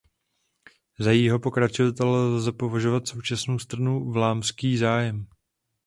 [0.99, 5.27] Za jejího pokračovatele lze považovat současnou stranu Vlámský zájem.